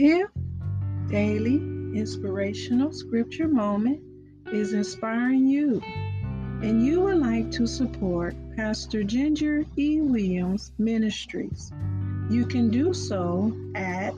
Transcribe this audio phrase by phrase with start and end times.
[0.00, 0.30] If
[1.08, 1.56] daily
[1.98, 4.00] inspirational scripture moment
[4.52, 5.82] is inspiring you
[6.62, 10.00] and you would like to support Pastor Ginger E.
[10.00, 11.72] Williams Ministries,
[12.30, 14.14] you can do so at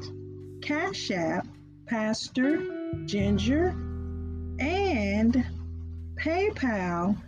[0.61, 1.47] Cash App
[1.87, 2.59] Pastor
[3.07, 3.69] Ginger
[4.59, 5.47] and
[6.17, 7.19] paypal.me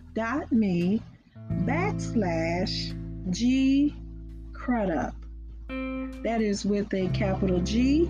[1.65, 3.95] backslash G
[4.53, 5.15] Crudup.
[6.23, 8.07] That is with a capital G,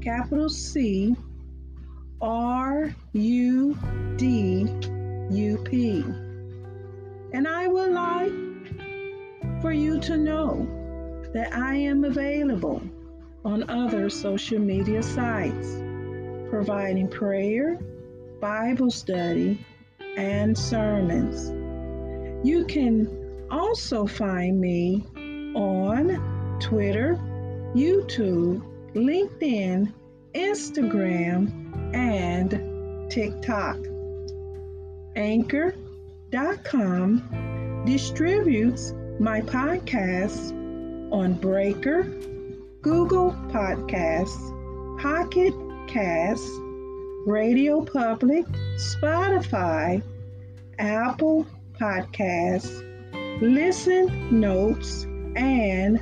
[0.00, 1.14] capital C,
[2.20, 3.78] R U
[4.16, 4.66] D
[5.30, 6.04] U P.
[7.32, 8.32] And I would like
[9.60, 10.66] for you to know
[11.32, 12.82] that I am available
[13.44, 15.76] on other social media sites,
[16.50, 17.78] providing prayer,
[18.40, 19.64] Bible study,
[20.16, 21.50] and sermons.
[22.46, 25.04] You can also find me
[25.54, 27.18] on Twitter,
[27.74, 28.62] YouTube,
[28.94, 29.92] LinkedIn,
[30.34, 33.76] Instagram, and TikTok.
[35.16, 35.72] Anchor.com
[37.84, 40.52] distributes my podcasts
[41.12, 42.04] on Breaker,
[42.82, 45.52] Google Podcasts, Pocket
[45.88, 46.50] Casts,
[47.26, 50.02] Radio Public, Spotify,
[50.78, 51.46] Apple
[51.78, 52.86] Podcasts,
[53.42, 55.04] Listen Notes,
[55.36, 56.00] and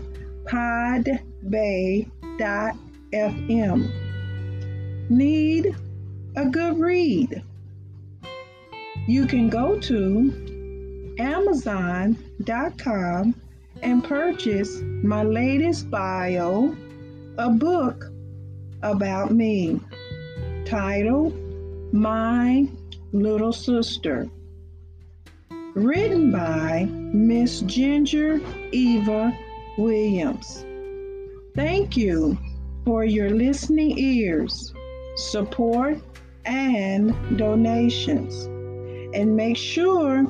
[2.39, 3.91] Podbay.fm.
[5.11, 5.75] Need
[6.37, 7.43] a good read?
[9.07, 12.15] You can go to Amazon.com
[13.83, 16.77] and purchase my latest bio,
[17.39, 18.05] a book
[18.83, 19.81] about me
[20.65, 21.35] titled
[21.93, 22.69] My
[23.13, 24.29] Little Sister,
[25.75, 28.41] written by Miss Ginger
[28.73, 29.37] Eva
[29.79, 30.65] Williams.
[31.55, 32.39] Thank you
[32.85, 34.73] for your listening ears,
[35.17, 35.99] support,
[36.45, 38.45] and donations.
[39.15, 40.27] And make sure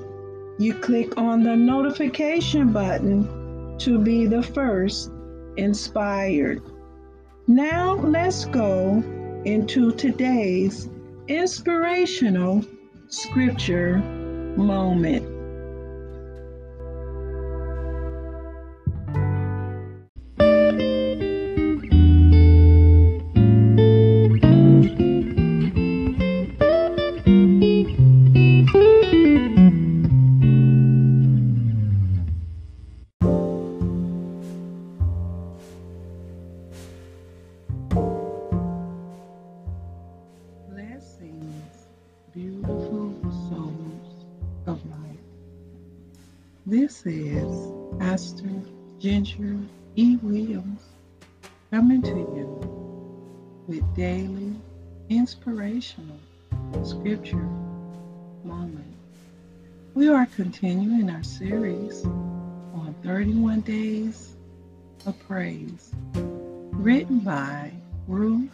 [0.58, 5.10] you click on the notification button to be the first
[5.56, 6.62] inspired.
[7.46, 9.02] Now let's go
[9.44, 10.88] into today's
[11.28, 12.64] inspirational
[13.08, 15.37] scripture moment.
[47.06, 48.50] Is Pastor
[48.98, 49.56] Ginger
[49.94, 50.16] E.
[50.16, 50.80] Williams
[51.70, 54.56] coming to you with daily
[55.08, 56.18] inspirational
[56.82, 57.48] scripture
[58.42, 58.96] moment.
[59.94, 64.34] We are continuing our series on 31 Days
[65.06, 67.70] of Praise, written by
[68.08, 68.50] Ruth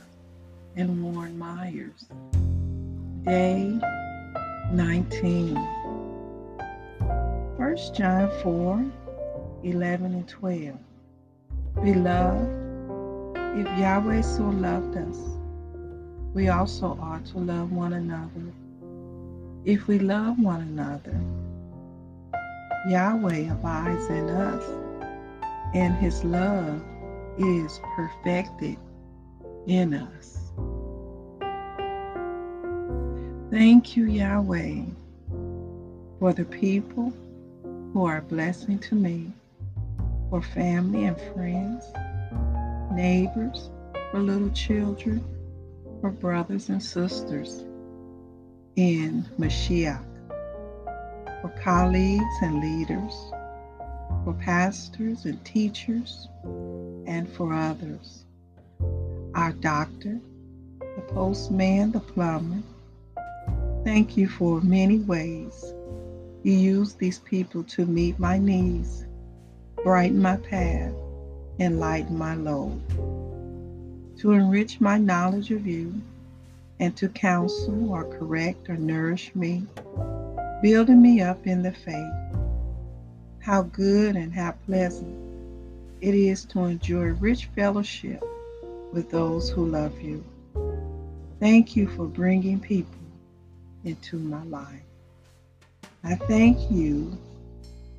[0.77, 2.05] and Warren Myers.
[3.25, 3.81] Day
[4.71, 5.84] 19.
[7.75, 8.87] 1 John 4
[9.65, 10.79] 11 and 12.
[11.83, 12.49] Beloved,
[13.59, 15.19] if Yahweh so loved us,
[16.35, 18.53] we also ought to love one another.
[19.65, 21.19] If we love one another,
[22.89, 24.63] Yahweh abides in us,
[25.75, 26.81] and his love
[27.39, 28.79] is perfected
[29.67, 30.39] in us.
[33.51, 34.83] Thank you, Yahweh,
[36.21, 37.13] for the people
[37.95, 39.33] who are a blessing to me,
[40.29, 41.85] for family and friends,
[42.93, 43.71] neighbors,
[44.11, 45.25] for little children,
[46.01, 47.65] for brothers and sisters
[48.75, 50.05] in Mashiach,
[51.41, 53.15] for colleagues and leaders,
[54.25, 56.29] for pastors and teachers,
[57.07, 58.25] and for others.
[59.37, 60.19] Our doctor,
[60.81, 62.61] the postman, the plumber,
[63.85, 65.75] Thank you for many ways
[66.45, 69.07] you use these people to meet my needs,
[69.83, 70.93] brighten my path,
[71.59, 72.81] and lighten my load,
[74.19, 76.03] to enrich my knowledge of you,
[76.81, 79.67] and to counsel or correct or nourish me,
[80.63, 82.13] building me up in the faith.
[83.39, 85.17] How good and how pleasant
[86.03, 88.23] it is to enjoy rich fellowship
[88.93, 90.23] with those who love you.
[91.41, 93.01] Thank you for bringing people
[93.85, 94.83] into my life.
[96.07, 97.17] I thank you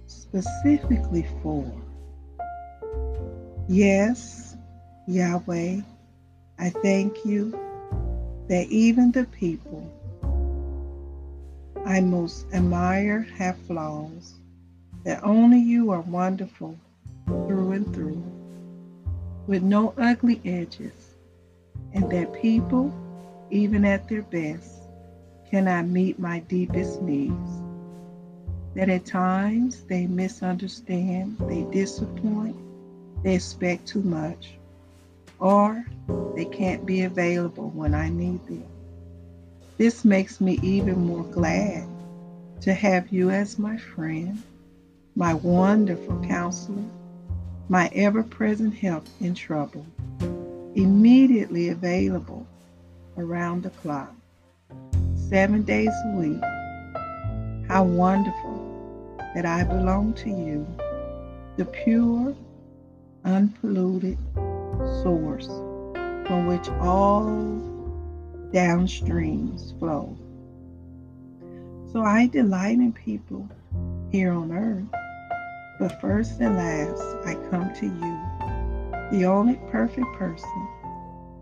[0.06, 1.66] specifically for,
[3.68, 4.56] yes,
[5.08, 5.82] Yahweh,
[6.60, 7.50] I thank you
[8.48, 9.92] that even the people
[11.84, 14.36] I most admire have flaws,
[15.04, 16.78] that only you are wonderful
[17.26, 18.24] through and through,
[19.48, 21.16] with no ugly edges,
[21.94, 22.94] and that people,
[23.50, 24.84] even at their best,
[25.50, 27.65] cannot meet my deepest needs.
[28.76, 32.58] That at times they misunderstand, they disappoint,
[33.24, 34.56] they expect too much,
[35.40, 35.86] or
[36.36, 38.66] they can't be available when I need them.
[39.78, 41.88] This makes me even more glad
[42.62, 44.42] to have you as my friend,
[45.16, 46.84] my wonderful counselor,
[47.70, 49.86] my ever present help in trouble,
[50.76, 52.46] immediately available
[53.18, 54.14] around the clock,
[55.30, 56.44] seven days a week.
[57.68, 58.45] How wonderful
[59.36, 60.66] that I belong to you,
[61.58, 62.34] the pure,
[63.26, 64.18] unpolluted
[65.04, 65.48] source
[66.26, 67.26] from which all
[68.54, 70.18] downstreams flow.
[71.92, 73.48] So I delight in people
[74.10, 75.02] here on earth,
[75.80, 80.68] but first and last, I come to you, the only perfect person,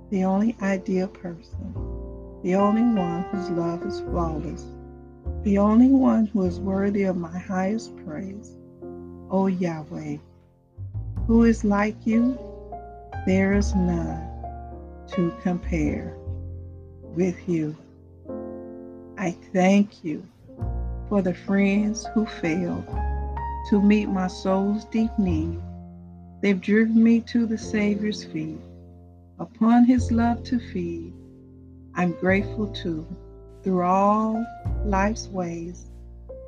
[0.09, 1.73] the only ideal person,
[2.41, 4.65] the only one whose love is flawless,
[5.43, 8.55] the only one who is worthy of my highest praise.
[9.29, 10.17] O Yahweh,
[11.27, 12.39] who is like you?
[13.25, 14.25] There is none
[15.11, 16.15] to compare
[17.01, 17.75] with you.
[19.17, 20.23] I thank you
[21.09, 22.87] for the friends who failed
[23.69, 25.59] to meet my soul's deep need.
[26.41, 28.59] They've driven me to the Savior's feet.
[29.39, 31.13] Upon his love to feed,
[31.95, 33.05] I'm grateful too.
[33.63, 34.45] Through all
[34.85, 35.85] life's ways,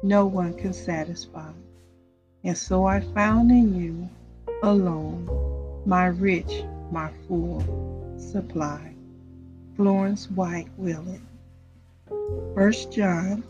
[0.03, 1.51] no one can satisfy.
[2.43, 4.09] And so I found in you
[4.63, 5.29] alone
[5.85, 7.63] my rich, my full
[8.17, 8.93] supply.
[9.75, 11.21] Florence White Willett.
[12.07, 13.43] 1 John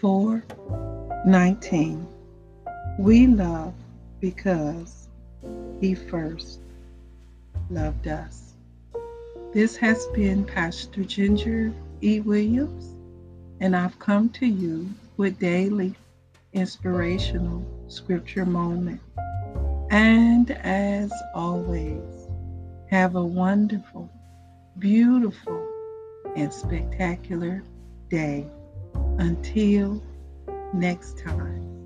[0.00, 0.44] 4
[1.26, 2.06] 19.
[2.98, 3.74] We love
[4.20, 5.08] because
[5.80, 6.60] he first
[7.70, 8.54] loved us.
[9.52, 12.20] This has been Pastor Ginger E.
[12.20, 12.94] Williams,
[13.60, 15.94] and I've come to you with daily
[16.52, 19.00] inspirational scripture moment.
[19.90, 22.28] And as always,
[22.90, 24.10] have a wonderful,
[24.78, 25.66] beautiful,
[26.36, 27.62] and spectacular
[28.10, 28.46] day.
[29.18, 30.02] Until
[30.72, 31.77] next time.